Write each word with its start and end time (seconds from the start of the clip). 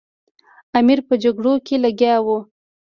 امیر 0.79 0.99
په 1.07 1.13
جګړو 1.23 1.53
کې 1.65 1.75
لګیا 1.83 2.15
وو. 2.25 2.37